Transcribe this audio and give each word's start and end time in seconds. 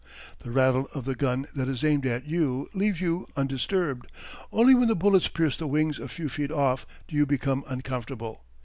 The 0.39 0.49
rattle 0.49 0.89
of 0.95 1.05
the 1.05 1.13
gun 1.13 1.45
that 1.55 1.67
is 1.67 1.83
aimed 1.83 2.07
at 2.07 2.25
you 2.25 2.69
leaves 2.73 3.01
you 3.01 3.27
undisturbed. 3.35 4.07
Only 4.51 4.73
when 4.73 4.87
the 4.87 4.95
bullets 4.95 5.27
pierce 5.27 5.55
the 5.57 5.67
wings 5.67 5.99
a 5.99 6.07
few 6.07 6.27
feet 6.27 6.49
off 6.49 6.87
do 7.07 7.15
you 7.15 7.27
become 7.27 7.63
uncomfortable. 7.67 8.43